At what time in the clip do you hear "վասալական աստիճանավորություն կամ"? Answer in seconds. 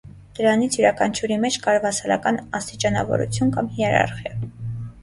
1.85-3.73